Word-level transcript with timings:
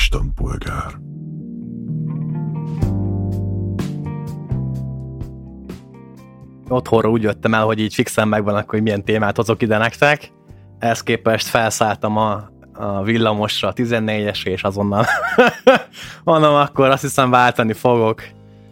istenpolgár. 0.00 0.98
Otthonra 6.68 7.10
úgy 7.10 7.22
jöttem 7.22 7.54
el, 7.54 7.64
hogy 7.64 7.80
így 7.80 7.94
fixen 7.94 8.28
megvan, 8.28 8.54
akkor 8.54 8.68
hogy 8.68 8.82
milyen 8.82 9.04
témát 9.04 9.36
hozok 9.36 9.62
ide 9.62 9.78
nektek. 9.78 10.32
Ezt 10.78 11.02
képest 11.02 11.46
felszálltam 11.46 12.16
a, 12.16 12.50
a 12.72 13.02
villamosra, 13.02 13.68
a 13.68 13.72
14-esre, 13.72 14.46
és 14.46 14.62
azonnal 14.62 15.04
mondom, 16.24 16.54
akkor 16.54 16.88
azt 16.88 17.02
hiszem 17.02 17.30
váltani 17.30 17.72
fogok 17.72 18.22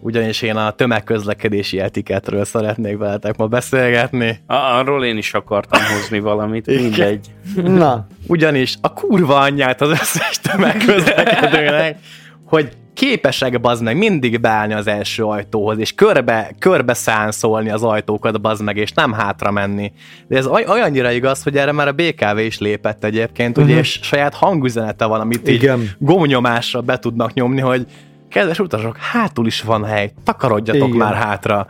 ugyanis 0.01 0.43
én 0.43 0.57
a 0.57 0.71
tömegközlekedési 0.71 1.81
etiketről 1.81 2.45
szeretnék 2.45 2.97
veletek 2.97 3.37
ma 3.37 3.47
beszélgetni. 3.47 4.39
Arról 4.47 5.05
én 5.05 5.17
is 5.17 5.35
akartam 5.35 5.81
hozni 5.95 6.21
valamit, 6.21 6.67
mindegy. 6.67 7.27
Na. 7.55 8.07
Ugyanis 8.27 8.77
a 8.81 8.93
kurva 8.93 9.39
anyját 9.39 9.81
az 9.81 9.91
összes 9.91 10.41
tömegközlekedőnek, 10.41 11.99
hogy 12.45 12.69
képesek 12.99 13.61
bazd 13.61 13.83
meg 13.83 13.97
mindig 13.97 14.41
beállni 14.41 14.75
az 14.75 14.87
első 14.87 15.25
ajtóhoz, 15.25 15.79
és 15.79 15.93
körbe, 15.95 16.51
körbe 16.59 16.95
szánszolni 16.95 17.71
az 17.71 17.83
ajtókat 17.83 18.41
bazd 18.41 18.63
meg, 18.63 18.77
és 18.77 18.93
nem 18.93 19.13
hátra 19.13 19.51
menni. 19.51 19.93
De 20.29 20.37
ez 20.37 20.47
olyannyira 20.47 21.11
igaz, 21.11 21.43
hogy 21.43 21.57
erre 21.57 21.73
már 21.73 21.89
a 21.89 21.93
BKV 21.93 22.39
is 22.39 22.59
lépett 22.59 23.05
egyébként, 23.05 23.51
uh-huh. 23.51 23.65
ugye, 23.65 23.75
mhm. 23.75 23.83
és 23.83 23.99
saját 24.03 24.35
hangüzenete 24.35 25.05
van, 25.05 25.21
amit 25.21 25.49
Igen. 25.49 25.81
így 25.81 25.91
gomnyomásra 25.99 26.81
be 26.81 26.99
tudnak 26.99 27.35
nyomni, 27.35 27.61
hogy 27.61 27.87
kedves 28.29 28.59
utasok, 28.59 28.97
hátul 28.97 29.47
is 29.47 29.63
van 29.63 29.85
hely, 29.85 30.13
takarodjatok 30.25 30.89
Igen. 30.89 30.99
már 30.99 31.15
hátra. 31.15 31.67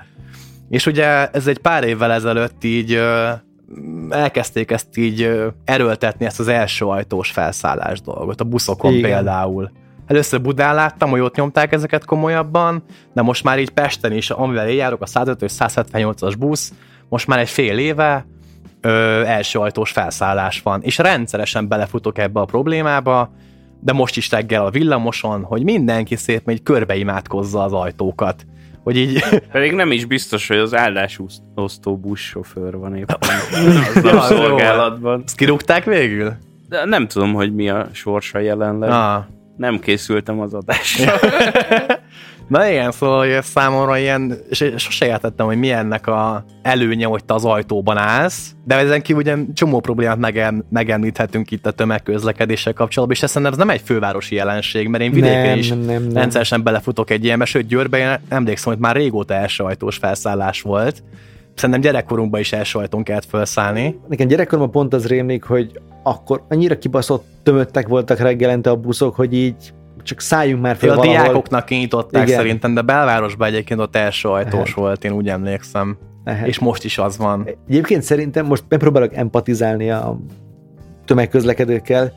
És 0.69 0.87
ugye 0.87 1.27
ez 1.27 1.47
egy 1.47 1.59
pár 1.59 1.84
évvel 1.84 2.12
ezelőtt 2.12 2.65
így 2.65 3.03
elkezdték 4.11 4.71
ezt 4.71 4.97
így 4.97 5.37
erőltetni, 5.65 6.25
ezt 6.25 6.41
az 6.41 6.48
első 6.48 6.84
ajtós 6.84 7.31
felszállás 7.31 8.01
dolgot, 8.01 8.41
a 8.41 8.45
buszokon 8.45 8.92
Igen. 8.92 9.11
például. 9.11 9.70
Először 10.06 10.41
Budán 10.41 10.75
láttam, 10.75 11.11
hogy 11.11 11.20
ott 11.20 11.34
nyomták 11.34 11.73
ezeket 11.73 12.05
komolyabban, 12.05 12.83
de 13.12 13.22
most 13.22 13.45
már 13.45 13.59
így 13.59 13.70
Pesten 13.70 14.12
is, 14.12 14.31
amivel 14.31 14.69
én 14.69 14.77
járok, 14.77 15.03
a 15.03 15.06
105 15.06 15.50
178-as 15.59 16.34
busz, 16.39 16.72
most 17.09 17.27
már 17.27 17.39
egy 17.39 17.48
fél 17.48 17.78
éve 17.78 18.27
ö, 18.81 18.91
első 19.25 19.59
ajtós 19.59 19.91
felszállás 19.91 20.61
van, 20.61 20.83
és 20.83 20.98
rendszeresen 20.98 21.69
belefutok 21.69 22.19
ebbe 22.19 22.41
a 22.41 22.45
problémába, 22.45 23.31
de 23.81 23.93
most 23.93 24.17
is 24.17 24.31
reggel 24.31 24.67
a 24.67 24.71
villamoson, 24.71 25.43
hogy 25.43 25.62
mindenki 25.62 26.17
szép 26.17 26.45
megy 26.45 26.62
körbeimádkozza 26.62 27.62
az 27.62 27.73
ajtókat. 27.73 28.47
Hogy 28.83 28.97
így... 28.97 29.25
Pedig 29.53 29.73
nem 29.73 29.93
is 29.93 30.05
biztos, 30.05 30.48
hogy 30.48 30.57
az 30.57 30.75
áldásosztó 30.75 31.97
buszsofőr 31.97 32.77
van 32.77 32.97
éppen 32.97 33.17
az 34.17 34.27
szolgálatban. 34.27 35.23
Ezt 35.25 35.37
kirúgták 35.37 35.84
végül? 35.84 36.33
De 36.69 36.84
nem 36.84 37.09
tudom, 37.09 37.33
hogy 37.33 37.55
mi 37.55 37.69
a 37.69 37.89
sorsa 37.93 38.39
jelenleg. 38.39 38.91
Ah. 38.91 39.25
Nem 39.56 39.79
készültem 39.79 40.41
az 40.41 40.55
adásra. 40.55 41.12
Na 42.48 42.68
igen, 42.68 42.91
szóval 42.91 43.18
hogy 43.18 43.42
számomra 43.42 43.98
ilyen, 43.98 44.34
és 44.48 44.72
sose 44.77 45.06
értettem, 45.06 45.46
hogy 45.46 45.58
mi 45.58 45.70
ennek 45.70 46.06
a 46.06 46.44
előnye, 46.62 47.06
hogy 47.06 47.24
te 47.24 47.34
az 47.34 47.44
ajtóban 47.44 47.96
állsz, 47.96 48.54
de 48.64 48.74
ezen 48.74 49.02
kívül 49.02 49.22
ugye 49.22 49.36
csomó 49.54 49.80
problémát 49.80 50.18
megem, 50.18 50.64
megemlíthetünk 50.70 51.50
itt 51.50 51.66
a 51.66 51.70
tömegközlekedéssel 51.70 52.72
kapcsolatban, 52.72 53.16
és 53.20 53.28
szerintem 53.28 53.52
ez 53.52 53.58
nem 53.58 53.70
egy 53.70 53.80
fővárosi 53.84 54.34
jelenség, 54.34 54.88
mert 54.88 55.02
én 55.02 55.12
vidéken 55.12 55.46
nem, 55.46 55.58
is 55.58 55.69
nem, 55.69 55.78
nem, 55.78 56.02
nem. 56.02 56.12
rendszeresen 56.12 56.62
belefutok 56.62 57.10
egy 57.10 57.24
ilyenbe, 57.24 57.44
sőt 57.44 57.66
Győrben 57.66 58.00
én 58.00 58.19
emlékszem, 58.28 58.72
hogy 58.72 58.82
már 58.82 58.96
régóta 58.96 59.34
első 59.34 59.64
ajtós 59.64 59.96
felszállás 59.96 60.62
volt, 60.62 61.02
szerintem 61.54 61.80
gyerekkorunkban 61.80 62.41
is 62.41 62.52
első 62.52 62.78
ajtón 62.78 63.02
kellett 63.02 63.24
felszállni. 63.24 63.98
Nekem 64.08 64.26
gyerekkoromban 64.26 64.70
pont 64.70 64.94
az 64.94 65.06
rémlik, 65.06 65.44
hogy 65.44 65.80
akkor 66.02 66.44
annyira 66.48 66.78
kibaszott 66.78 67.26
tömöttek 67.42 67.88
voltak 67.88 68.19
reggelente 68.19 68.70
a 68.70 68.76
buszok, 68.76 69.14
hogy 69.14 69.34
így 69.34 69.72
csak 70.09 70.20
szálljunk 70.20 70.62
már 70.62 70.77
fel 70.77 70.91
A 70.91 70.95
valahol. 70.95 71.17
diákoknak 71.23 71.64
kinyitották 71.64 72.27
Igen. 72.27 72.38
szerintem, 72.38 72.75
de 72.75 72.82
belvárosban 72.82 73.49
egyébként 73.49 73.81
ott 73.81 73.97
első 73.97 74.28
ajtós 74.28 74.53
Lehet. 74.53 74.75
volt, 74.75 75.05
én 75.05 75.12
úgy 75.12 75.28
emlékszem. 75.28 75.99
Lehet. 76.25 76.47
És 76.47 76.59
most 76.59 76.84
is 76.84 76.99
az 76.99 77.16
van. 77.19 77.49
Egyébként 77.69 78.03
szerintem 78.03 78.47
most 78.47 78.65
megpróbálok 78.69 79.15
empatizálni 79.15 79.91
a 79.91 80.19
tömegközlekedőkkel. 81.05 82.12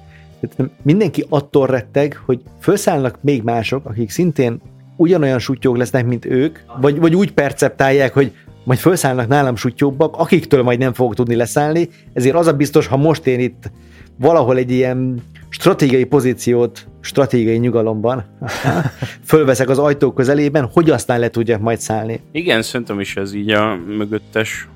Mindenki 0.82 1.26
attól 1.30 1.68
retteg, 1.68 2.22
hogy 2.26 2.42
felszállnak 2.60 3.18
még 3.22 3.44
mások, 3.44 3.86
akik 3.86 4.10
szintén 4.10 4.62
ugyanolyan 4.96 5.40
sutyók 5.40 5.78
lesznek, 5.78 6.06
mint 6.06 6.26
ők, 6.26 6.60
vagy, 6.82 7.00
vagy 7.00 7.16
úgy 7.16 7.32
perceptálják, 7.34 8.14
hogy 8.14 8.32
majd 8.64 8.80
felszállnak 8.80 9.28
nálam 9.28 9.56
sutyóbbak, 9.56 10.16
akiktől 10.18 10.64
majd 10.64 10.80
nem 10.80 10.94
fogok 10.94 11.16
tudni 11.16 11.36
leszállni, 11.36 11.90
ezért 12.14 12.36
az 12.36 12.48
a 12.48 12.54
biztos, 12.54 12.88
ha 12.88 12.98
most 12.98 13.28
én 13.28 13.40
itt 13.40 13.72
valahol 14.20 14.58
egy 14.58 14.72
ilyen 14.72 15.22
stratégiai 15.50 16.04
pozíciót 16.04 16.88
stratégiai 17.02 17.58
nyugalomban 17.58 18.24
fölveszek 19.26 19.70
az 19.70 19.80
ajtó 19.80 20.12
közelében, 20.12 20.70
hogy 20.74 20.90
aztán 20.90 21.20
le 21.20 21.30
tudjak 21.30 21.62
majd 21.62 21.80
szállni. 21.80 22.20
Igen, 22.32 22.62
szerintem 22.62 23.00
is 23.00 23.16
ez 23.16 23.34
így 23.34 23.50
a 23.50 23.76
mögöttes 23.76 24.68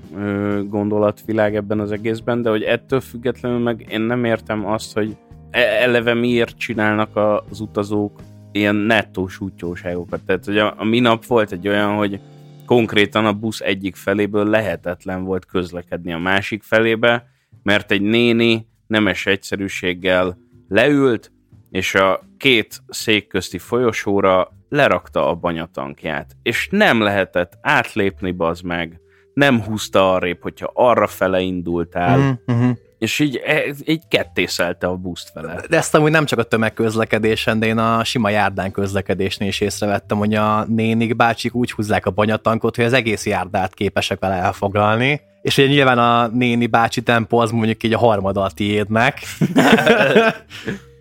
gondolatvilág 0.68 1.56
ebben 1.56 1.80
az 1.80 1.92
egészben, 1.92 2.42
de 2.42 2.50
hogy 2.50 2.62
ettől 2.62 3.00
függetlenül 3.00 3.60
meg 3.60 3.86
én 3.90 4.02
nem 4.02 4.26
értem 4.26 4.68
azt, 4.68 4.94
hogy 4.94 5.16
e, 5.52 5.60
eleve 5.60 6.14
miért 6.14 6.58
csinálnak 6.58 7.10
az 7.50 7.60
utazók 7.60 8.20
ilyen 8.52 8.76
nettós 8.76 9.40
útjóságokat. 9.40 10.22
Tehát, 10.26 10.46
hogy 10.46 10.58
a, 10.58 10.74
a 10.78 10.84
minap 10.84 11.26
volt 11.26 11.52
egy 11.52 11.68
olyan, 11.68 11.96
hogy 11.96 12.20
konkrétan 12.66 13.26
a 13.26 13.34
busz 13.34 13.62
egyik 13.62 13.96
feléből 13.96 14.50
lehetetlen 14.50 15.24
volt 15.24 15.46
közlekedni 15.46 16.14
a 16.14 16.18
másik 16.18 16.64
felébe, 16.64 17.28
mert 17.64 17.92
egy 17.92 18.02
néni 18.02 18.68
nemes 18.88 19.26
egyszerűséggel 19.26 20.38
leült, 20.68 21.32
és 21.72 21.96
a 21.96 22.20
két 22.38 22.82
szék 22.88 23.28
közti 23.28 23.58
folyosóra 23.58 24.52
lerakta 24.70 25.30
a 25.30 25.36
banyatankját, 25.36 26.36
és 26.44 26.68
nem 26.72 27.02
lehetett 27.02 27.58
átlépni 27.62 28.32
bazd 28.32 28.64
meg, 28.64 29.00
nem 29.34 29.62
húzta 29.62 30.14
arrébb, 30.14 30.42
hogyha 30.42 30.72
arra 30.74 31.08
fele 31.08 31.40
indultál, 31.40 32.40
mm-hmm. 32.52 32.72
És 33.06 33.20
így, 33.20 33.42
e, 33.46 33.64
így 33.86 34.02
kettészelte 34.08 34.88
a 34.88 34.96
buszt 34.96 35.34
vele. 35.34 35.62
De 35.70 35.78
ezt 35.78 35.96
amúgy 35.96 36.12
nem 36.12 36.26
csak 36.26 36.40
a 36.40 36.44
tömegközlekedésen, 36.44 37.60
de 37.60 37.66
én 37.66 37.78
a 37.78 38.04
sima 38.04 38.30
járdán 38.30 38.72
közlekedésnél 38.72 39.48
is 39.48 39.62
észrevettem, 39.62 40.18
hogy 40.18 40.34
a 40.34 40.66
nénik 40.68 41.16
bácsik 41.16 41.56
úgy 41.56 41.72
húzzák 41.72 42.06
a 42.06 42.12
banyatankot, 42.12 42.76
hogy 42.76 42.86
az 42.86 42.94
egész 42.94 43.26
járdát 43.26 43.74
képesek 43.74 44.20
vele 44.20 44.36
elfoglalni, 44.36 45.22
és 45.42 45.58
ugye 45.58 45.68
nyilván 45.68 45.98
a 45.98 46.28
néni 46.28 46.68
bácsi 46.68 47.02
tempó 47.02 47.38
az 47.38 47.52
mondjuk 47.52 47.84
így 47.84 47.94
a 47.94 47.98
harmada 47.98 48.42
a 48.42 48.52
tiédnek. 48.52 49.20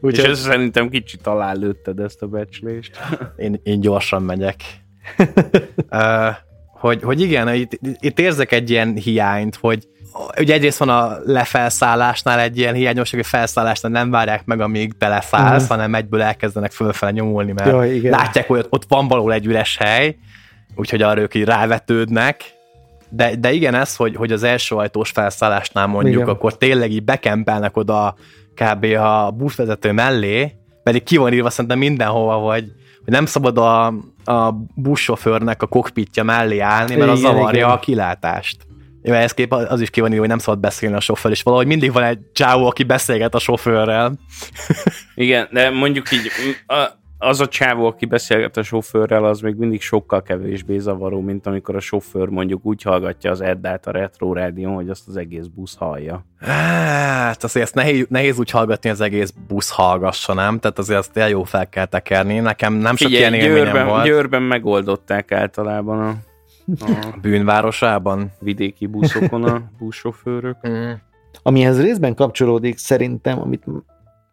Úgy, 0.01 0.13
és 0.19 0.25
ez 0.25 0.41
szerintem 0.41 0.89
kicsit 0.89 1.29
lőtted 1.53 1.99
ezt 1.99 2.23
a 2.23 2.27
becslést. 2.27 3.01
Én, 3.37 3.61
én 3.63 3.81
gyorsan 3.81 4.23
megyek. 4.23 4.63
uh, 5.91 6.35
hogy, 6.73 7.03
hogy 7.03 7.21
igen, 7.21 7.55
itt, 7.55 7.79
itt 7.99 8.19
érzek 8.19 8.53
egy 8.53 8.71
ilyen 8.71 8.95
hiányt, 8.95 9.57
hogy 9.57 9.89
ugye 10.39 10.55
egyrészt 10.55 10.79
van 10.79 10.89
a 10.89 11.17
lefelszállásnál 11.25 12.41
egy 12.41 12.59
ilyen 12.59 12.75
hiányosság, 12.75 13.21
hogy 13.21 13.29
felszállásnál 13.29 13.93
nem 13.93 14.11
várják 14.11 14.45
meg, 14.45 14.61
amíg 14.61 14.97
beleszállsz, 14.99 15.63
uh-huh. 15.63 15.69
hanem 15.69 15.95
egyből 15.95 16.23
elkezdenek 16.23 16.73
fölfele 16.73 17.13
nyomulni, 17.13 17.53
mert 17.53 17.69
Jaj, 17.69 17.95
igen. 17.95 18.11
látják, 18.11 18.47
hogy 18.47 18.67
ott 18.69 18.85
van 18.89 19.09
való 19.09 19.31
egy 19.31 19.47
üres 19.47 19.77
hely, 19.77 20.17
úgyhogy 20.75 21.03
arra 21.03 21.21
ők 21.21 21.35
így 21.35 21.45
rávetődnek, 21.45 22.45
de, 23.09 23.37
de 23.37 23.53
igen, 23.53 23.75
ez, 23.75 23.97
hogy, 23.97 24.17
hogy 24.17 24.33
az 24.33 24.43
első 24.43 24.75
ajtós 24.75 25.11
felszállásnál 25.11 25.87
mondjuk, 25.87 26.15
igen. 26.15 26.29
akkor 26.29 26.57
tényleg 26.57 26.91
így 26.91 27.05
bekempelnek 27.05 27.77
oda 27.77 28.15
kb. 28.55 28.85
a 28.85 29.31
buszvezető 29.31 29.93
mellé, 29.93 30.53
pedig 30.83 31.03
ki 31.03 31.17
van 31.17 31.33
írva 31.33 31.51
szerintem 31.51 31.79
mindenhova, 31.79 32.35
hogy, 32.35 32.65
hogy 33.05 33.13
nem 33.13 33.27
szabad 33.27 33.59
a, 33.59 33.87
a 34.25 34.53
buszsofőrnek 34.75 35.63
a 35.63 35.67
kokpitja 35.67 36.23
mellé 36.23 36.59
állni, 36.59 36.97
mert 36.97 37.11
az 37.11 37.21
zavarja 37.21 37.59
igen. 37.59 37.71
a 37.71 37.79
kilátást. 37.79 38.67
Ja, 39.07 39.15
ez 39.15 39.33
kép 39.33 39.53
az 39.53 39.81
is 39.81 39.91
ki 39.91 40.01
van 40.01 40.19
hogy 40.19 40.29
nem 40.29 40.39
szabad 40.39 40.61
beszélni 40.61 40.97
a 40.97 41.01
sofőr, 41.01 41.33
és 41.33 41.43
valahogy 41.43 41.67
mindig 41.67 41.93
van 41.93 42.03
egy 42.03 42.19
csávó, 42.33 42.67
aki 42.67 42.83
beszélget 42.83 43.35
a 43.35 43.39
sofőrrel. 43.39 44.13
Igen, 45.15 45.49
de 45.53 45.71
mondjuk 45.71 46.13
így 46.13 46.31
a, 46.67 46.89
az 47.19 47.41
a 47.41 47.49
csávó, 47.49 47.87
aki 47.87 48.07
beszélget 48.07 48.57
a 48.57 48.63
sofőrrel, 48.63 49.25
az 49.25 49.41
még 49.41 49.55
mindig 49.55 49.81
sokkal 49.83 50.23
kevésbé 50.23 50.79
zavaró, 50.79 51.21
mint 51.21 51.47
amikor 51.47 51.77
a 51.77 51.81
sofőr 51.81 52.29
mondjuk 52.29 52.65
úgy 52.65 52.83
hallgatja 52.83 53.31
az 53.31 53.41
Eddát 53.41 53.87
a 53.87 53.91
retro 53.91 54.33
rádión, 54.33 54.75
hogy 54.75 54.89
azt 54.89 55.09
az 55.09 55.17
egész 55.17 55.47
busz 55.47 55.77
hallja. 55.77 56.27
Hát 56.39 57.45
azért 57.45 57.65
ezt 57.65 57.75
nehéz, 57.75 58.07
nehéz 58.09 58.39
úgy 58.39 58.51
hallgatni, 58.51 58.91
az 58.91 59.01
egész 59.01 59.35
busz 59.49 59.71
hallgassa, 59.71 60.35
nem? 60.35 60.59
Tehát 60.59 60.79
azért 60.79 60.99
azt 60.99 61.31
jó 61.31 61.43
fel 61.43 61.69
kell 61.69 61.87
tekerni. 61.87 62.39
Nekem 62.39 62.73
nem 62.73 62.97
sok 62.97 63.09
Figyelj, 63.09 63.35
ilyen 63.35 63.45
élményem 63.45 63.65
Győrben, 63.65 63.87
volt. 63.87 64.05
Győrben 64.05 64.43
megoldották 64.43 65.33
általában 65.33 66.01
a, 66.01 66.15
a 66.81 67.19
bűnvárosában. 67.23 68.33
Vidéki 68.41 68.87
buszokon 68.87 69.45
a 69.45 69.63
buszsofőrök. 69.79 70.69
Mm. 70.69 70.91
Amihez 71.43 71.81
részben 71.81 72.15
kapcsolódik 72.15 72.79
szerintem, 72.79 73.41
amit 73.41 73.65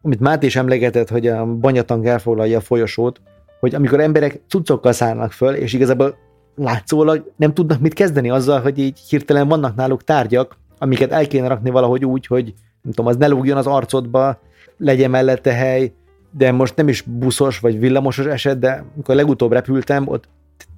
amit 0.01 0.19
Máté 0.19 0.45
is 0.45 0.55
emlegetett, 0.55 1.09
hogy 1.09 1.27
a 1.27 1.45
banyatank 1.45 2.05
elfoglalja 2.05 2.57
a 2.57 2.61
folyosót, 2.61 3.21
hogy 3.59 3.75
amikor 3.75 3.99
emberek 3.99 4.41
cuccokkal 4.47 4.91
szállnak 4.91 5.31
föl, 5.31 5.53
és 5.53 5.73
igazából 5.73 6.17
látszólag 6.55 7.31
nem 7.35 7.53
tudnak 7.53 7.79
mit 7.79 7.93
kezdeni 7.93 8.29
azzal, 8.29 8.61
hogy 8.61 8.77
így 8.77 8.99
hirtelen 8.99 9.47
vannak 9.47 9.75
náluk 9.75 10.03
tárgyak, 10.03 10.57
amiket 10.77 11.11
el 11.11 11.27
kéne 11.27 11.47
rakni 11.47 11.69
valahogy 11.69 12.05
úgy, 12.05 12.25
hogy 12.25 12.53
nem 12.81 12.93
tudom, 12.93 13.05
az 13.05 13.17
ne 13.17 13.27
lógjon 13.27 13.57
az 13.57 13.67
arcodba, 13.67 14.39
legyen 14.77 15.09
mellette 15.09 15.53
hely, 15.53 15.93
de 16.31 16.51
most 16.51 16.75
nem 16.75 16.87
is 16.87 17.01
buszos 17.01 17.59
vagy 17.59 17.79
villamosos 17.79 18.25
eset, 18.25 18.59
de 18.59 18.83
amikor 18.95 19.15
legutóbb 19.15 19.51
repültem, 19.51 20.07
ott 20.07 20.29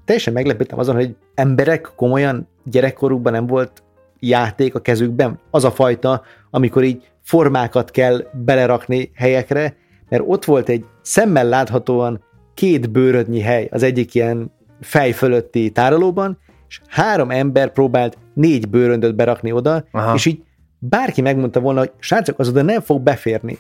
teljesen 0.06 0.34
meglepődtem 0.34 0.80
azon, 0.80 0.96
hogy 0.96 1.16
emberek 1.36 1.92
komolyan 1.96 2.48
gyerekkorukban 2.64 3.34
nem 3.34 3.48
volt 3.48 3.84
játék 4.20 4.76
a 4.76 4.82
kezükben. 4.82 5.40
Az 5.52 5.64
a 5.64 5.72
fajta, 5.72 6.22
amikor 6.50 6.84
így 6.84 7.12
formákat 7.22 7.92
kell 7.92 8.28
belerakni 8.34 9.12
helyekre, 9.16 9.76
mert 10.10 10.24
ott 10.26 10.46
volt 10.46 10.70
egy 10.70 10.86
szemmel 11.02 11.48
láthatóan 11.48 12.24
két 12.54 12.92
bőrödnyi 12.92 13.40
hely 13.40 13.68
az 13.72 13.84
egyik 13.84 14.14
ilyen 14.14 14.52
fej 14.82 15.12
fölötti 15.12 15.72
tárolóban, 15.72 16.38
és 16.68 16.82
három 16.88 17.32
ember 17.32 17.72
próbált 17.72 18.18
négy 18.34 18.70
bőröndöt 18.70 19.16
berakni 19.16 19.52
oda, 19.52 19.86
Aha. 19.92 20.14
és 20.14 20.26
így 20.26 20.44
bárki 20.90 21.22
megmondta 21.22 21.60
volna, 21.60 21.80
hogy 21.80 21.92
srácok, 22.00 22.40
az 22.40 22.48
oda 22.48 22.62
nem 22.62 22.82
fog 22.82 23.02
beférni. 23.02 23.58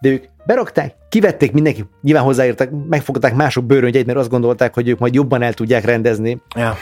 De 0.00 0.08
ők 0.08 0.24
berakták, 0.46 0.94
kivették 1.08 1.52
mindenki, 1.52 1.84
nyilván 2.02 2.24
hozzáértek, 2.24 2.70
megfogták 2.88 3.34
mások 3.34 3.64
bőröngyeit, 3.64 4.06
mert 4.06 4.18
azt 4.18 4.30
gondolták, 4.30 4.74
hogy 4.74 4.88
ők 4.88 4.98
majd 4.98 5.14
jobban 5.14 5.42
el 5.42 5.54
tudják 5.54 5.84
rendezni 5.84 6.40
ja. 6.56 6.74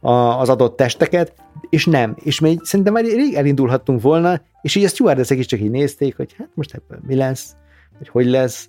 a, 0.00 0.40
az 0.40 0.48
adott 0.48 0.76
testeket, 0.76 1.32
és 1.70 1.86
nem. 1.86 2.16
És 2.22 2.40
még 2.40 2.60
szerintem 2.62 2.94
már 2.94 3.04
rég 3.04 3.34
elindulhattunk 3.34 4.02
volna, 4.02 4.40
és 4.62 4.74
így 4.74 4.84
a 4.84 4.88
stewardessek 4.88 5.38
is 5.38 5.46
csak 5.46 5.60
így 5.60 5.70
nézték, 5.70 6.16
hogy 6.16 6.34
hát 6.38 6.48
most 6.54 6.74
ebből 6.74 6.98
mi 7.06 7.14
lesz, 7.14 7.56
hogy 7.98 8.08
hogy 8.08 8.26
lesz, 8.26 8.68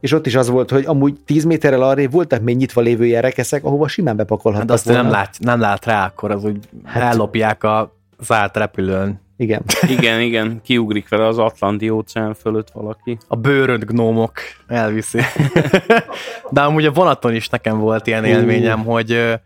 és 0.00 0.12
ott 0.12 0.26
is 0.26 0.34
az 0.34 0.48
volt, 0.48 0.70
hogy 0.70 0.84
amúgy 0.86 1.20
10 1.24 1.44
méterrel 1.44 1.82
arrébb 1.82 2.12
voltak 2.12 2.40
még 2.40 2.56
nyitva 2.56 2.80
lévő 2.80 3.04
ilyen 3.04 3.22
rekeszek, 3.22 3.64
ahova 3.64 3.88
simán 3.88 4.16
bepakolhattak 4.16 4.68
hát 4.68 4.78
azt 4.78 4.86
volna. 4.86 5.02
nem 5.02 5.10
lát, 5.10 5.36
nem 5.38 5.60
lát 5.60 5.84
rá, 5.84 6.06
akkor 6.06 6.30
az 6.30 6.44
úgy 6.44 6.68
hát, 6.84 7.12
ellopják 7.14 7.64
a 7.64 7.96
zárt 8.20 8.56
repülőn. 8.56 9.20
Igen. 9.42 9.62
igen, 9.98 10.20
igen, 10.20 10.60
kiugrik 10.64 11.08
vele 11.08 11.26
az 11.26 11.38
Atlanti 11.38 11.90
óceán 11.90 12.34
fölött 12.34 12.70
valaki. 12.70 13.18
A 13.28 13.36
bőrönt 13.36 13.86
gnómok 13.86 14.32
elviszi. 14.66 15.20
De 16.50 16.60
amúgy 16.60 16.86
a 16.86 16.92
vonaton 16.92 17.34
is 17.34 17.48
nekem 17.48 17.78
volt 17.78 18.06
ilyen 18.06 18.24
élményem, 18.24 18.80
uh. 18.80 18.86
hogy 18.86 19.40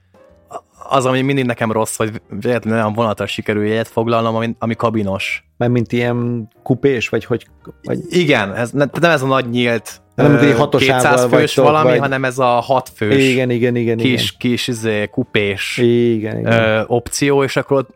az, 0.88 1.06
ami 1.06 1.20
mindig 1.20 1.44
nekem 1.44 1.72
rossz, 1.72 1.96
hogy 1.96 2.20
véletlenül 2.40 2.78
olyan 2.78 2.92
vonatra 2.92 3.26
sikerül 3.26 3.66
jegyet 3.66 3.88
foglalnom, 3.88 4.34
ami, 4.34 4.56
ami 4.58 4.74
kabinos. 4.74 5.44
Mert 5.56 5.72
mint 5.72 5.92
ilyen 5.92 6.48
kupés, 6.62 7.08
vagy 7.08 7.24
hogy... 7.24 7.46
Vagy... 7.82 7.98
Igen, 8.08 8.54
ez, 8.54 8.70
nem 8.70 8.90
ez 9.00 9.22
a 9.22 9.26
nagy 9.26 9.50
nyílt 9.50 10.00
nem, 10.16 10.30
mint 10.30 10.42
egy 10.42 10.56
hatosával 10.58 11.00
200 11.00 11.26
fős 11.30 11.54
valami, 11.54 11.90
vagy... 11.90 11.98
hanem 11.98 12.24
ez 12.24 12.38
a 12.38 12.44
6 12.44 12.90
fős 12.94 13.24
igen, 13.24 13.50
igen, 13.50 13.76
igen, 13.76 13.96
kis, 13.96 14.22
igen. 14.22 14.36
kis 14.38 14.68
izé, 14.68 15.08
kupés 15.10 15.78
igen, 15.78 16.38
igen. 16.38 16.52
Ö, 16.52 16.82
opció, 16.86 17.44
és 17.44 17.56
akkor 17.56 17.76
ott 17.76 17.88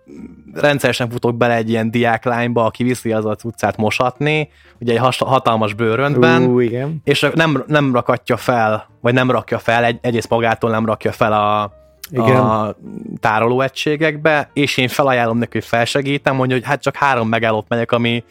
rendszeresen 0.55 1.11
futok 1.11 1.37
bele 1.37 1.55
egy 1.55 1.71
ilyen 1.71 1.91
diáklányba, 1.91 2.65
aki 2.65 2.83
viszi 2.83 3.13
az 3.13 3.25
a 3.25 3.35
cuccát 3.35 3.77
mosatni, 3.77 4.49
ugye 4.81 4.93
egy 4.93 5.17
hatalmas 5.19 5.75
bőröntben, 5.75 6.43
uh, 6.43 6.65
igen. 6.65 7.01
és 7.05 7.27
nem, 7.35 7.65
nem 7.67 7.95
rakatja 7.95 8.37
fel, 8.37 8.89
vagy 9.01 9.15
nem 9.15 9.31
rakja 9.31 9.59
fel, 9.59 9.85
egy, 9.85 9.99
egyrészt 10.01 10.29
magától 10.29 10.71
nem 10.71 10.87
rakja 10.87 11.13
fel 11.13 11.33
a, 11.33 11.73
igen. 12.13 12.37
a 12.37 12.77
tárolóegységekbe, 13.21 14.51
és 14.53 14.77
én 14.77 14.89
felajánlom 14.89 15.39
neki, 15.39 15.59
hogy 15.59 15.67
felsegítem, 15.67 16.37
mondja, 16.37 16.57
hogy 16.57 16.65
hát 16.65 16.83
csak 16.83 16.97
három 16.97 17.29
megállót 17.29 17.69
megyek, 17.69 17.93
ami 17.93 18.25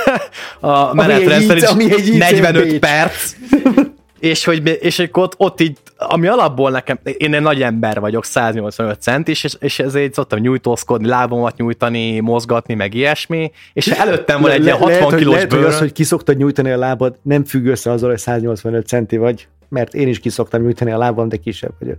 a 0.60 0.94
menetrend 0.94 1.42
szerint 1.42 1.66
ami 1.66 1.92
egy 1.92 2.16
45 2.18 2.78
perc, 2.78 3.32
és 4.22 4.44
hogy, 4.44 4.78
és 4.80 4.96
hogy 4.96 5.10
ott, 5.12 5.34
ott 5.36 5.60
így, 5.60 5.78
ami 5.96 6.26
alapból 6.26 6.70
nekem, 6.70 6.98
én 7.16 7.34
egy 7.34 7.40
nagy 7.40 7.62
ember 7.62 8.00
vagyok, 8.00 8.24
185 8.24 9.00
cent 9.00 9.28
is, 9.28 9.44
és, 9.44 9.56
és 9.60 9.78
ezért 9.78 10.14
szoktam 10.14 10.38
nyújtózkodni, 10.38 11.08
lábomat 11.08 11.56
nyújtani, 11.56 12.20
mozgatni, 12.20 12.74
meg 12.74 12.94
ilyesmi, 12.94 13.50
és 13.72 13.86
előttem 13.86 14.40
van 14.40 14.50
egy 14.50 14.58
le, 14.58 14.64
ilyen 14.64 14.76
60 14.76 14.98
lehet, 14.98 15.14
kilós 15.18 15.34
lehet, 15.34 15.48
bőrön. 15.48 15.64
Hogy 15.64 15.74
az, 15.74 15.80
hogy 15.80 15.92
kiszoktad 15.92 16.36
nyújtani 16.36 16.70
a 16.70 16.78
lábad, 16.78 17.18
nem 17.22 17.44
függ 17.44 17.66
össze 17.66 17.90
azzal, 17.90 18.08
hogy 18.08 18.18
185 18.18 18.86
centi 18.86 19.16
vagy, 19.16 19.48
mert 19.68 19.94
én 19.94 20.08
is 20.08 20.18
kiszoktam 20.18 20.62
nyújtani 20.62 20.90
a 20.90 20.98
lábam, 20.98 21.28
de 21.28 21.36
kisebb 21.36 21.72
vagyok. 21.78 21.98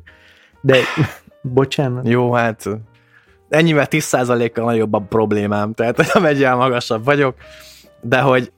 De, 0.63 0.77
bocsánat. 1.41 2.07
Jó, 2.07 2.33
hát 2.33 2.69
ennyivel 3.49 3.87
10%-kal 3.89 4.65
nagyobb 4.65 4.93
a 4.93 4.99
problémám, 4.99 5.73
tehát 5.73 6.03
nem 6.13 6.25
egyel 6.25 6.55
magasabb 6.55 7.03
vagyok, 7.03 7.35
de 8.01 8.19
hogy 8.19 8.51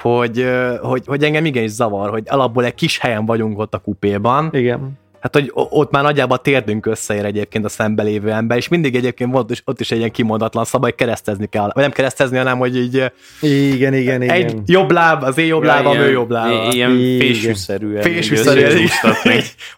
hogy, 0.00 0.46
hogy, 0.80 1.06
hogy 1.06 1.24
engem 1.24 1.44
igenis 1.44 1.70
zavar, 1.70 2.10
hogy 2.10 2.22
alapból 2.26 2.64
egy 2.64 2.74
kis 2.74 2.98
helyen 2.98 3.26
vagyunk 3.26 3.58
ott 3.58 3.74
a 3.74 3.78
kupéban. 3.78 4.48
Igen. 4.52 4.98
Hát, 5.24 5.34
hogy 5.34 5.50
ott 5.54 5.90
már 5.90 6.02
nagyjából 6.02 6.38
térdünk 6.38 6.86
összeér 6.86 7.24
egyébként 7.24 7.64
a 7.64 7.68
szembelévő 7.68 8.30
ember, 8.30 8.56
és 8.56 8.68
mindig 8.68 8.94
egyébként 8.94 9.32
volt 9.32 9.50
is, 9.50 9.62
ott 9.64 9.80
is 9.80 9.90
egy 9.90 9.98
ilyen 9.98 10.10
kimondatlan 10.10 10.64
szabály, 10.64 10.90
hogy 10.90 10.98
keresztezni 10.98 11.46
kell. 11.46 11.70
Vagy 11.74 11.82
nem 11.82 11.90
keresztezni, 11.90 12.36
hanem 12.36 12.58
hogy 12.58 12.76
így... 12.76 13.12
Igen, 13.40 13.94
igen, 13.94 14.22
igen. 14.22 14.34
Egy 14.34 14.54
jobb 14.66 14.90
láb, 14.90 15.22
az 15.22 15.38
én 15.38 15.46
jobb 15.46 15.62
ja, 15.62 15.68
lábam, 15.68 15.96
ő 15.96 16.10
jobb 16.10 16.30
láb. 16.30 16.72
Ilyen 16.72 16.90
fésűszerűen. 17.18 18.02
Fésűszerűen. 18.02 18.88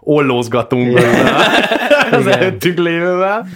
Ollózgatunk 0.00 0.98
az 2.10 2.26
előttük 2.26 2.78
lévővel. 2.78 3.46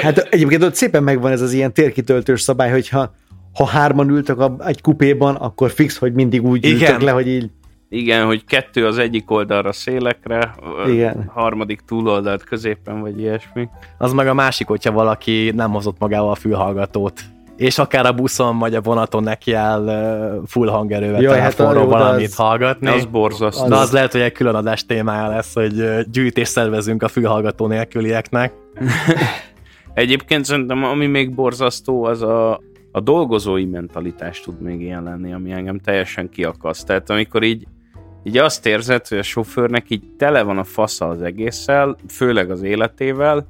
Hát 0.00 0.18
egyébként 0.18 0.62
ott 0.62 0.74
szépen 0.74 1.02
megvan 1.02 1.32
ez 1.32 1.40
az 1.40 1.52
ilyen 1.52 1.72
térkitöltős 1.72 2.40
szabály, 2.40 2.70
hogyha 2.70 3.14
ha 3.54 3.66
hárman 3.66 4.08
ültök 4.08 4.40
a, 4.40 4.56
egy 4.66 4.80
kupéban, 4.80 5.34
akkor 5.34 5.70
fix, 5.70 5.96
hogy 5.96 6.12
mindig 6.12 6.44
úgy 6.44 6.64
Igen. 6.64 6.80
ültök 6.80 7.00
le, 7.00 7.10
hogy 7.10 7.28
így 7.28 7.50
igen, 7.88 8.26
hogy 8.26 8.44
kettő 8.44 8.86
az 8.86 8.98
egyik 8.98 9.30
oldalra 9.30 9.72
szélekre, 9.72 10.54
Igen. 10.86 11.32
a 11.34 11.40
harmadik 11.40 11.80
túloldalt 11.80 12.44
középen, 12.44 13.00
vagy 13.00 13.20
ilyesmi. 13.20 13.68
Az 13.98 14.12
meg 14.12 14.28
a 14.28 14.34
másik, 14.34 14.66
hogyha 14.66 14.92
valaki 14.92 15.52
nem 15.54 15.70
hozott 15.70 15.98
magával 15.98 16.30
a 16.30 16.34
fülhallgatót 16.34 17.20
és 17.58 17.78
akár 17.78 18.06
a 18.06 18.12
buszon 18.12 18.58
vagy 18.58 18.74
a 18.74 18.80
vonaton 18.80 19.22
neki 19.22 19.52
áll 19.52 19.86
full 20.46 20.68
hangerővel 20.68 21.20
Jaj, 21.20 21.38
hát 21.38 21.56
valamit 21.56 22.26
az, 22.26 22.34
hallgatni. 22.34 22.88
Az 22.88 23.04
borzasztó. 23.04 23.68
De 23.68 23.74
az 23.74 23.92
lehet, 23.92 24.12
hogy 24.12 24.20
egy 24.20 24.32
külön 24.32 24.54
adás 24.54 24.86
témája 24.86 25.28
lesz, 25.28 25.54
hogy 25.54 26.04
gyűjtés 26.10 26.48
szervezünk 26.48 27.02
a 27.02 27.08
fülhallgató 27.08 27.66
nélkülieknek. 27.66 28.52
Egyébként 29.94 30.44
szerintem 30.44 30.84
ami 30.84 31.06
még 31.06 31.34
borzasztó, 31.34 32.04
az 32.04 32.22
a, 32.22 32.60
a 32.92 33.00
dolgozói 33.00 33.64
mentalitás 33.64 34.40
tud 34.40 34.60
még 34.60 34.80
ilyen 34.80 35.02
lenni, 35.02 35.32
ami 35.32 35.52
engem 35.52 35.78
teljesen 35.78 36.28
kiakaszt. 36.28 36.86
Tehát 36.86 37.10
amikor 37.10 37.42
így, 37.42 37.66
így 38.28 38.38
azt 38.38 38.66
érzed, 38.66 39.06
hogy 39.06 39.18
a 39.18 39.22
sofőrnek 39.22 39.90
így 39.90 40.02
tele 40.18 40.42
van 40.42 40.58
a 40.58 40.64
fasza 40.64 41.08
az 41.08 41.22
egésszel, 41.22 41.96
főleg 42.08 42.50
az 42.50 42.62
életével, 42.62 43.46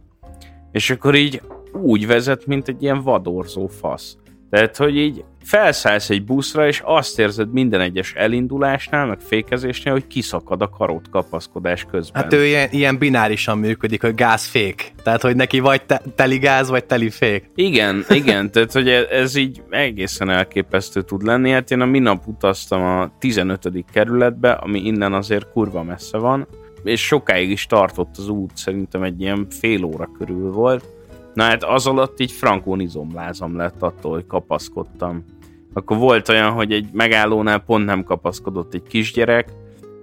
és 0.73 0.91
akkor 0.91 1.15
így 1.15 1.43
úgy 1.73 2.07
vezet, 2.07 2.47
mint 2.47 2.69
egy 2.69 2.83
ilyen 2.83 3.03
vadorzó 3.03 3.67
fasz. 3.67 4.17
Tehát, 4.51 4.77
hogy 4.77 4.97
így 4.97 5.25
felszállsz 5.43 6.11
egy 6.11 6.25
buszra, 6.25 6.67
és 6.67 6.83
azt 6.85 7.19
érzed 7.19 7.53
minden 7.53 7.81
egyes 7.81 8.13
elindulásnál, 8.15 9.07
meg 9.07 9.21
fékezésnél, 9.21 9.93
hogy 9.93 10.07
kiszakad 10.07 10.63
a 10.63 10.69
karót 10.69 11.11
kapaszkodás 11.11 11.87
közben. 11.91 12.23
Hát 12.23 12.33
ő 12.33 12.47
ilyen, 12.47 12.69
ilyen 12.71 12.99
binárisan 12.99 13.59
működik, 13.59 14.03
hogy 14.03 14.15
gázfék. 14.15 14.93
Tehát, 15.03 15.23
hogy 15.23 15.37
neki 15.37 15.59
vagy 15.59 15.83
te, 15.83 16.03
teli 16.15 16.39
gáz, 16.39 16.69
vagy 16.69 16.85
teli 16.85 17.11
fék. 17.11 17.51
Igen, 17.55 18.05
igen, 18.09 18.51
tehát, 18.53 18.73
hogy 18.73 18.89
ez 18.89 19.35
így 19.35 19.63
egészen 19.71 20.31
elképesztő 20.31 21.03
tud 21.03 21.23
lenni. 21.23 21.51
Hát 21.51 21.71
én 21.71 21.81
a 21.81 21.87
minap 21.87 22.27
utaztam 22.27 22.83
a 22.83 23.11
15. 23.19 23.85
kerületbe, 23.93 24.51
ami 24.51 24.81
innen 24.81 25.13
azért 25.13 25.51
kurva 25.53 25.83
messze 25.83 26.19
van, 26.19 26.47
és 26.85 27.07
sokáig 27.07 27.51
is 27.51 27.67
tartott 27.67 28.17
az 28.17 28.29
út, 28.29 28.57
szerintem 28.57 29.03
egy 29.03 29.21
ilyen 29.21 29.47
fél 29.51 29.85
óra 29.85 30.09
körül 30.19 30.51
volt 30.53 30.97
Na 31.39 31.45
hát 31.45 31.65
az 31.65 31.87
alatt 31.87 32.21
így 32.21 32.33
frankón 32.33 32.81
izomlázam 32.81 33.57
lett 33.57 33.83
attól, 33.83 34.13
hogy 34.13 34.27
kapaszkodtam. 34.27 35.25
Akkor 35.73 35.97
volt 35.97 36.29
olyan, 36.29 36.51
hogy 36.51 36.73
egy 36.73 36.89
megállónál 36.93 37.59
pont 37.59 37.85
nem 37.85 38.05
kapaszkodott 38.05 38.75
egy 38.75 38.83
kisgyerek, 38.83 39.49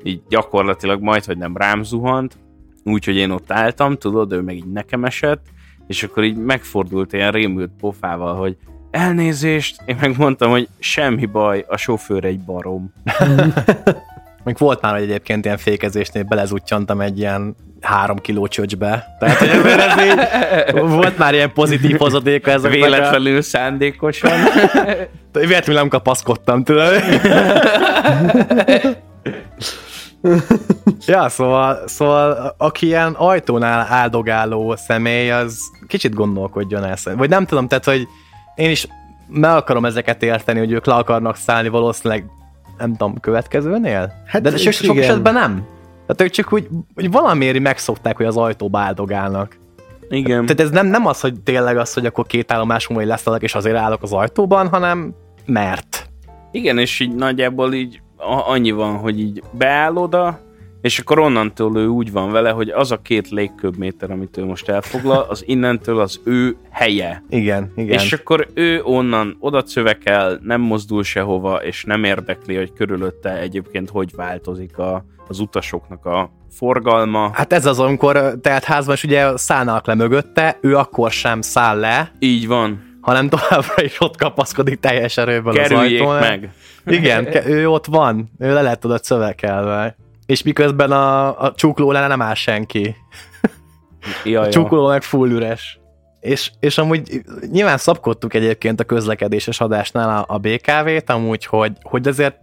így 0.04 0.22
gyakorlatilag 0.30 1.02
majd, 1.02 1.26
hogy 1.26 1.38
nem 1.38 1.58
rám 1.58 1.84
zuhant, 1.84 2.38
úgyhogy 2.84 3.16
én 3.16 3.30
ott 3.30 3.52
álltam, 3.52 3.98
tudod, 3.98 4.32
ő 4.32 4.42
meg 4.42 4.56
így 4.56 4.72
nekem 4.72 5.06
esett, 5.06 5.46
és 5.88 6.04
akkor 6.04 6.24
így 6.24 6.38
megfordult 6.38 7.14
ilyen 7.14 7.32
rémült 7.32 7.72
pofával, 7.80 8.36
hogy 8.36 8.58
elnézést, 8.92 9.82
én 9.86 9.98
megmondtam, 10.02 10.50
hogy 10.50 10.68
semmi 10.80 11.26
baj, 11.26 11.66
a 11.68 11.78
sofőr 11.78 12.26
egy 12.26 12.40
barom. 12.40 12.94
Még 14.46 14.58
volt 14.58 14.82
már, 14.82 14.96
egyébként 14.96 15.46
ilyen 15.46 15.58
fékezésnél 15.58 16.24
belezutyantam 16.24 17.02
egy 17.02 17.20
ilyen 17.20 17.56
három 17.82 18.18
kiló 18.18 18.48
csöcsbe. 18.48 19.16
Tehát, 19.20 19.38
hogy 19.38 19.50
ez 19.50 20.06
így, 20.06 20.20
volt 20.82 21.18
már 21.18 21.34
ilyen 21.34 21.54
pozitív 21.54 21.98
hozadéka 21.98 22.52
ez 22.52 22.62
Véletlenül 22.62 23.38
a... 23.38 23.42
szándékosan. 23.42 24.32
Véletlenül 25.32 25.82
nem 25.82 25.88
kapaszkodtam, 25.88 26.64
tudod. 26.64 26.94
ja, 31.06 31.30
szóval, 31.30 31.80
szóval 31.86 32.56
aki 32.58 32.86
ilyen 32.86 33.14
ajtónál 33.14 33.88
áldogáló 33.90 34.76
személy, 34.76 35.32
az 35.32 35.60
kicsit 35.88 36.14
gondolkodjon 36.14 36.84
el. 36.84 36.96
Vagy 37.16 37.30
nem 37.30 37.46
tudom, 37.46 37.68
tehát, 37.68 37.86
hogy 37.86 38.08
én 38.56 38.70
is 38.70 38.88
meg 39.28 39.52
akarom 39.52 39.86
ezeket 39.86 40.24
érteni, 40.24 40.60
hogy 40.60 40.72
ők 40.72 40.86
le 40.86 40.94
akarnak 40.94 41.36
szállni 41.36 41.68
valószínűleg 41.68 42.26
nem 42.78 42.92
tudom, 42.92 43.20
következőnél? 43.20 44.14
Hát 44.26 44.42
De 44.42 44.58
sok, 44.58 44.74
sok 44.74 44.98
esetben 44.98 45.34
nem. 45.34 45.66
Tehát 46.06 46.22
ők 46.22 46.30
csak 46.30 46.54
úgy, 46.54 46.68
hogy 46.96 47.12
valamiért 47.12 47.60
megszokták, 47.60 48.18
hogy 48.18 48.26
az 48.26 48.38
ajtóba 48.38 48.80
áldogálnak. 48.80 49.58
Igen. 50.10 50.46
Tehát 50.46 50.60
ez 50.60 50.70
nem, 50.70 50.88
nem 50.88 51.06
az, 51.06 51.22
hogy 51.22 51.42
tényleg 51.42 51.78
az, 51.78 51.94
hogy 51.94 52.06
akkor 52.06 52.26
két 52.26 52.52
állomás 52.52 52.88
múlva 52.88 53.06
leszalak, 53.06 53.44
és 53.44 53.56
azért 53.56 53.76
állok 53.76 54.04
az 54.04 54.14
ajtóban, 54.14 54.68
hanem 54.68 55.14
mert. 55.46 56.10
Igen, 56.52 56.78
és 56.78 57.00
így 57.00 57.16
nagyjából 57.16 57.74
így 57.74 58.02
annyi 58.48 58.72
van, 58.72 58.98
hogy 58.98 59.20
így 59.20 59.44
beáll 59.52 59.96
oda, 59.96 60.40
és 60.86 61.00
akkor 61.00 61.20
onnantól 61.20 61.78
ő 61.78 61.88
úgy 61.88 62.12
van 62.12 62.32
vele, 62.32 62.50
hogy 62.50 62.70
az 62.70 62.92
a 62.92 63.02
két 63.02 63.30
légköbméter, 63.30 64.12
amit 64.12 64.38
ő 64.38 64.46
most 64.46 64.70
elfoglal, 64.70 65.26
az 65.30 65.44
innentől 65.48 66.00
az 66.00 66.20
ő 66.24 66.56
helye. 66.70 67.24
Igen, 67.30 67.72
igen. 67.76 67.94
És 68.00 68.14
akkor 68.14 68.48
ő 68.54 68.82
onnan 68.84 69.38
oda 69.40 69.64
cövekel, 69.64 70.40
nem 70.44 70.62
mozdul 70.62 71.04
sehova, 71.04 71.64
és 71.64 71.84
nem 71.84 72.04
érdekli, 72.04 72.56
hogy 72.56 72.74
körülötte 72.74 73.38
egyébként 73.40 73.90
hogy 73.90 74.16
változik 74.16 74.78
a, 74.78 75.06
az 75.28 75.40
utasoknak 75.40 76.06
a 76.06 76.32
forgalma. 76.52 77.30
Hát 77.34 77.54
ez 77.54 77.66
az, 77.66 77.80
amikor 77.80 78.36
tehát 78.42 78.64
házban 78.64 78.94
is 78.96 79.04
ugye 79.04 79.38
szállnak 79.38 79.88
le 79.88 79.94
mögötte, 79.96 80.58
ő 80.62 80.78
akkor 80.78 81.12
sem 81.12 81.42
száll 81.42 81.80
le, 81.80 82.12
Így 82.20 82.48
van. 82.48 82.98
hanem 83.02 83.30
továbbra 83.30 83.84
is 83.84 84.02
ott 84.02 84.18
kapaszkodik 84.18 84.80
teljes 84.80 85.18
erőből 85.18 85.54
Kerüljék 85.54 86.02
az 86.02 86.08
ajtón. 86.08 86.30
meg. 86.30 86.54
Igen, 86.86 87.48
ő 87.48 87.70
ott 87.70 87.86
van, 87.86 88.32
ő 88.40 88.54
le 88.54 88.62
lett 88.62 88.86
oda 88.86 88.98
szövekelve. 88.98 89.96
És 90.26 90.44
miközben 90.44 90.92
a, 90.92 91.40
a 91.42 91.54
csukló 91.56 91.92
lenne 91.92 92.08
nem 92.08 92.22
áll 92.22 92.34
senki. 92.34 92.96
Ja, 94.24 94.42
A 94.42 94.44
ja. 94.44 94.50
csukló 94.52 94.88
meg 94.88 95.02
full 95.04 95.30
üres. 95.30 95.80
És, 96.20 96.52
és 96.60 96.78
amúgy 96.78 97.22
nyilván 97.52 97.78
szabkodtuk 97.78 98.34
egyébként 98.34 98.80
a 98.80 98.84
közlekedéses 98.84 99.60
adásnál 99.62 100.10
a, 100.28 100.34
a 100.34 100.38
BKV-t, 100.38 101.10
amúgy, 101.10 101.46
hogy, 101.46 101.72
hogy 101.82 102.08
azért 102.08 102.36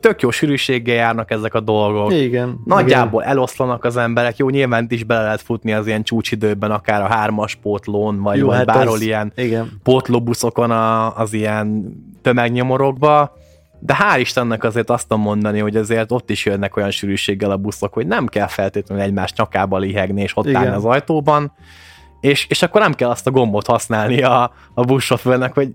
tök 0.00 0.22
jó 0.22 0.30
sűrűséggel 0.30 0.94
járnak 0.94 1.30
ezek 1.30 1.54
a 1.54 1.60
dolgok. 1.60 2.12
Igen. 2.12 2.60
Nagyjából 2.64 3.24
eloszlanak 3.24 3.84
az 3.84 3.96
emberek, 3.96 4.36
jó, 4.36 4.48
nyilván 4.48 4.86
is 4.88 5.04
bele 5.04 5.22
lehet 5.22 5.40
futni 5.42 5.72
az 5.72 5.86
ilyen 5.86 6.02
csúcsidőben, 6.02 6.70
akár 6.70 7.02
a 7.02 7.06
hármas 7.06 7.54
pótlón, 7.54 8.20
vagy, 8.22 8.38
Jó, 8.38 8.46
vagy 8.46 8.56
hát 8.56 8.66
bárhol 8.66 8.94
az- 8.94 9.00
ilyen 9.00 9.32
Igen. 9.36 9.46
igen. 9.48 9.80
pótlóbuszokon 9.82 10.70
a, 10.70 11.16
az 11.18 11.32
ilyen 11.32 11.84
tömegnyomorokba, 12.22 13.36
de 13.86 13.96
hál' 13.98 14.20
Istennek 14.20 14.64
azért 14.64 14.90
azt 14.90 15.08
tudom 15.08 15.22
mondani, 15.22 15.58
hogy 15.58 15.76
azért 15.76 16.12
ott 16.12 16.30
is 16.30 16.44
jönnek 16.44 16.76
olyan 16.76 16.90
sűrűséggel 16.90 17.50
a 17.50 17.56
buszok, 17.56 17.92
hogy 17.92 18.06
nem 18.06 18.26
kell 18.26 18.46
feltétlenül 18.46 19.04
egymás 19.04 19.32
nyakába 19.32 19.78
lihegni, 19.78 20.22
és 20.22 20.36
ott 20.36 20.46
Igen. 20.46 20.56
állni 20.56 20.74
az 20.74 20.84
ajtóban, 20.84 21.52
és, 22.20 22.46
és 22.48 22.62
akkor 22.62 22.80
nem 22.80 22.92
kell 22.92 23.08
azt 23.08 23.26
a 23.26 23.30
gombot 23.30 23.66
használni 23.66 24.22
a, 24.22 24.52
a 24.74 24.84
buszsofőrnek, 24.84 25.54
hogy 25.54 25.74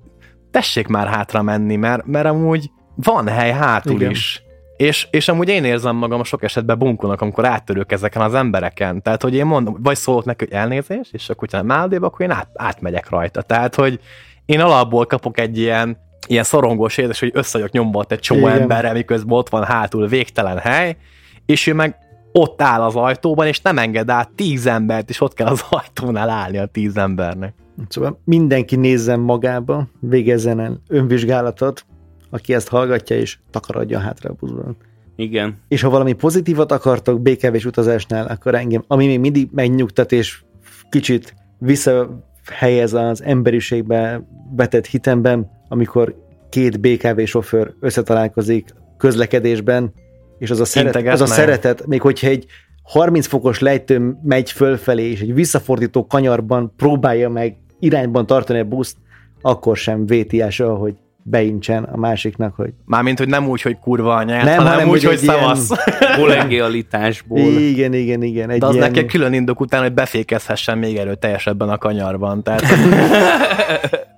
tessék 0.51 0.87
már 0.87 1.07
hátra 1.07 1.41
menni, 1.41 1.75
mert, 1.75 2.05
mert 2.05 2.25
amúgy 2.25 2.71
van 2.95 3.27
hely 3.27 3.51
hátul 3.51 3.95
Igen. 3.95 4.11
is. 4.11 4.43
És, 4.77 5.07
és 5.11 5.27
amúgy 5.27 5.49
én 5.49 5.63
érzem 5.63 5.95
magam 5.95 6.23
sok 6.23 6.43
esetben 6.43 6.77
bunkónak, 6.77 7.21
amikor 7.21 7.45
áttörök 7.45 7.91
ezeken 7.91 8.21
az 8.21 8.33
embereken. 8.33 9.01
Tehát, 9.01 9.21
hogy 9.21 9.35
én 9.35 9.45
mondom, 9.45 9.77
vagy 9.81 9.95
szólok 9.95 10.25
neki, 10.25 10.45
hogy 10.45 10.53
elnézést, 10.53 11.13
és 11.13 11.29
akkor, 11.29 11.49
hogyha 11.49 11.65
nem 11.65 11.77
áldébb, 11.77 12.03
akkor 12.03 12.21
én 12.21 12.31
át, 12.31 12.49
átmegyek 12.53 13.09
rajta. 13.09 13.41
Tehát, 13.41 13.75
hogy 13.75 13.99
én 14.45 14.59
alapból 14.59 15.05
kapok 15.05 15.39
egy 15.39 15.57
ilyen, 15.57 15.97
ilyen 16.27 16.43
szorongós 16.43 16.97
érzés, 16.97 17.19
hogy 17.19 17.31
össze 17.33 17.57
vagyok 17.57 17.73
nyomva 17.73 18.05
egy 18.07 18.19
csomó 18.19 18.47
Igen. 18.47 18.61
emberrel, 18.61 18.93
miközben 18.93 19.37
ott 19.37 19.49
van 19.49 19.63
hátul 19.63 20.07
végtelen 20.07 20.57
hely, 20.57 20.97
és 21.45 21.67
ő 21.67 21.73
meg 21.73 21.95
ott 22.31 22.61
áll 22.61 22.81
az 22.81 22.95
ajtóban, 22.95 23.47
és 23.47 23.61
nem 23.61 23.77
enged 23.77 24.09
át 24.09 24.31
tíz 24.35 24.65
embert, 24.65 25.09
és 25.09 25.21
ott 25.21 25.33
kell 25.33 25.47
az 25.47 25.65
ajtónál 25.69 26.29
állni 26.29 26.57
a 26.57 26.65
tíz 26.65 26.97
embernek. 26.97 27.53
Szóval 27.87 28.21
mindenki 28.23 28.75
nézzen 28.75 29.19
magába, 29.19 29.87
végezzen 29.99 30.59
el 30.59 30.81
önvizsgálatot, 30.87 31.85
aki 32.29 32.53
ezt 32.53 32.67
hallgatja, 32.67 33.15
és 33.17 33.37
takarodja 33.51 33.99
hátra 33.99 34.29
a 34.29 34.35
buszban. 34.39 34.77
Igen. 35.15 35.57
És 35.67 35.81
ha 35.81 35.89
valami 35.89 36.13
pozitívat 36.13 36.71
akartok 36.71 37.21
békevés 37.21 37.65
utazásnál, 37.65 38.27
akkor 38.27 38.55
engem, 38.55 38.83
ami 38.87 39.05
még 39.07 39.19
mindig 39.19 39.49
megnyugtat, 39.51 40.11
és 40.11 40.43
kicsit 40.89 41.35
visszahelyez 41.57 42.93
az 42.93 43.23
emberiségbe 43.23 44.21
vetett 44.55 44.85
hitemben, 44.85 45.49
amikor 45.69 46.15
két 46.49 46.79
BKV 46.79 47.21
sofőr 47.23 47.73
összetalálkozik 47.79 48.73
közlekedésben, 48.97 49.93
és 50.39 50.49
az 50.49 50.59
a, 50.59 50.65
szeret, 50.65 51.07
az 51.07 51.21
a 51.21 51.25
szeretet, 51.25 51.85
még 51.85 52.01
hogyha 52.01 52.27
egy 52.27 52.45
30 52.83 53.27
fokos 53.27 53.59
lejtőn 53.59 54.19
megy 54.23 54.51
fölfelé, 54.51 55.11
és 55.11 55.21
egy 55.21 55.33
visszafordító 55.33 56.07
kanyarban 56.07 56.73
próbálja 56.77 57.29
meg 57.29 57.57
irányban 57.79 58.25
tartani 58.25 58.59
a 58.59 58.63
buszt, 58.63 58.97
akkor 59.41 59.77
sem 59.77 60.05
véti 60.05 60.41
el 60.41 60.49
soha, 60.49 60.75
hogy 60.75 60.95
beincsen 61.23 61.83
a 61.83 61.97
másiknak, 61.97 62.55
hogy 62.55 62.73
Mármint, 62.85 63.17
hogy 63.17 63.27
nem 63.27 63.47
úgy, 63.47 63.61
hogy 63.61 63.79
kurva 63.79 64.15
anyát, 64.15 64.43
Nem, 64.43 64.57
hanem, 64.57 64.71
hanem, 64.71 64.89
úgy, 64.89 65.03
hogy 65.03 65.15
hogy 65.15 65.27
szavasz. 65.27 65.69
Kollegialitásból. 66.19 67.39
igen, 67.39 67.93
igen, 67.93 68.21
igen. 68.23 68.49
Egy 68.49 68.59
De 68.59 68.65
az 68.65 68.75
ilyen... 68.75 68.91
neki 68.91 69.05
külön 69.05 69.33
indok 69.33 69.59
után, 69.59 69.81
hogy 69.81 69.93
befékezhessen 69.93 70.77
még 70.77 70.97
erőteljesebben 70.97 71.69
a 71.69 71.77
kanyarban. 71.77 72.43
Tehát... 72.43 72.63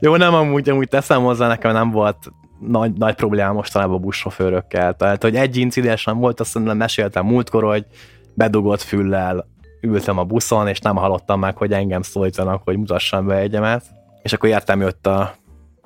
Jó, 0.00 0.16
nem 0.16 0.34
amúgy, 0.34 0.68
amúgy 0.68 0.88
teszem 0.88 1.22
hozzá, 1.22 1.48
nekem 1.48 1.72
nem 1.72 1.90
volt 1.90 2.32
nagy, 2.68 2.92
nagy 2.92 3.14
probléma 3.14 3.52
mostanában 3.52 3.96
a 3.96 3.98
buszsofőrökkel. 3.98 4.94
Tehát, 4.94 5.22
hogy 5.22 5.36
egy 5.36 5.56
incidens 5.56 6.04
nem 6.04 6.18
volt, 6.18 6.40
azt 6.40 6.50
szerintem 6.50 6.76
meséltem 6.76 7.26
múltkor, 7.26 7.64
hogy 7.64 7.86
bedugott 8.34 8.80
füllel 8.80 9.46
ültem 9.80 10.18
a 10.18 10.24
buszon, 10.24 10.68
és 10.68 10.78
nem 10.78 10.96
hallottam 10.96 11.40
meg, 11.40 11.56
hogy 11.56 11.72
engem 11.72 12.02
szólítanak, 12.02 12.62
hogy 12.64 12.76
mutassam 12.76 13.26
be 13.26 13.36
egyemet. 13.36 13.84
És 14.22 14.32
akkor 14.32 14.48
értem 14.48 14.80
jött 14.80 15.06
a, 15.06 15.20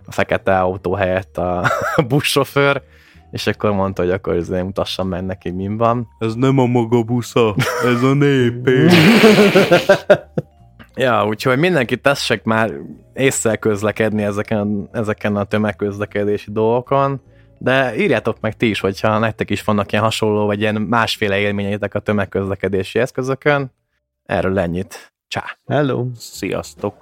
a 0.06 0.12
fekete 0.12 0.59
autó 0.59 0.95
helyett 0.95 1.38
a 1.38 1.71
buszsofőr, 2.09 2.83
és 3.30 3.47
akkor 3.47 3.73
mondta, 3.73 4.02
hogy 4.02 4.11
akkor 4.11 4.35
azért 4.35 4.64
mutassam 4.64 5.09
meg 5.09 5.25
neki, 5.25 5.50
mi 5.50 5.76
van. 5.76 6.09
Ez 6.18 6.35
nem 6.35 6.59
a 6.59 6.66
maga 6.66 7.02
busza, 7.02 7.54
ez 7.85 8.02
a 8.02 8.14
népé. 8.14 8.87
Ja, 10.98 11.26
úgyhogy 11.26 11.58
mindenki 11.58 11.96
tessek 11.96 12.44
már 12.44 12.70
észre 13.14 13.56
közlekedni 13.56 14.22
ezeken, 14.22 14.88
ezeken 14.92 15.36
a 15.36 15.44
tömegközlekedési 15.44 16.52
dolgokon, 16.52 17.20
de 17.58 17.96
írjátok 17.96 18.40
meg 18.40 18.56
ti 18.56 18.68
is, 18.68 18.80
hogyha 18.80 19.18
nektek 19.18 19.50
is 19.50 19.64
vannak 19.64 19.92
ilyen 19.92 20.04
hasonló, 20.04 20.46
vagy 20.46 20.60
ilyen 20.60 20.74
másféle 20.74 21.38
élményeitek 21.38 21.94
a 21.94 22.00
tömegközlekedési 22.00 22.98
eszközökön. 22.98 23.72
Erről 24.22 24.58
ennyit. 24.58 25.14
Csá! 25.28 25.44
Hello! 25.66 26.06
Sziasztok. 26.14 26.94